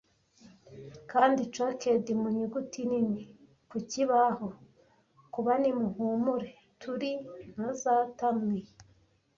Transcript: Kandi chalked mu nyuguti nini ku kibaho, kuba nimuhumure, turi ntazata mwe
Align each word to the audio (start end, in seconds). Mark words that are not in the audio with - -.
Kandi 1.11 1.41
chalked 1.55 2.07
mu 2.21 2.29
nyuguti 2.37 2.81
nini 2.89 3.23
ku 3.69 3.77
kibaho, 3.91 4.47
kuba 5.33 5.51
nimuhumure, 5.61 6.49
turi 6.81 7.11
ntazata 7.53 8.27
mwe 8.39 8.59